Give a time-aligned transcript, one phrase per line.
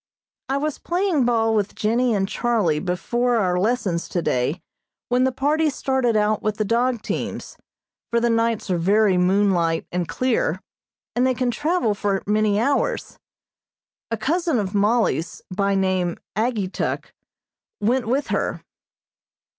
[0.49, 4.59] I was playing ball with Jennie and Charlie before our lessons today
[5.09, 7.55] when the party started out with the dog teams,
[8.09, 10.59] for the nights are very moonlight and clear,
[11.15, 13.19] and they can travel for many hours.
[14.09, 17.13] A cousin of Mollie's, by name Ageetuk,
[17.79, 18.63] went with her.